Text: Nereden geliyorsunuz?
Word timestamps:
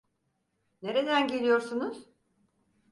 Nereden 0.81 1.27
geliyorsunuz? 1.27 2.09